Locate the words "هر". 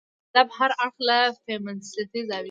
0.57-0.71